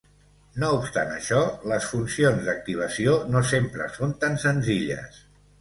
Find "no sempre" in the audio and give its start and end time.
3.35-3.89